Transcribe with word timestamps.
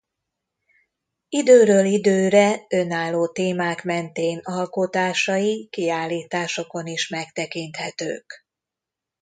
Időről 1.29 1.85
időre 1.85 2.65
önálló 2.69 3.27
témák 3.27 3.83
mentén 3.83 4.39
alkotásai 4.43 5.67
kiállításokon 5.71 6.87
is 6.87 7.07
megtekinthetők. 7.07 8.45